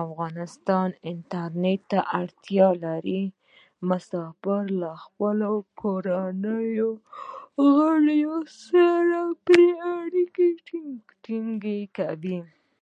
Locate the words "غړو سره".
7.74-9.20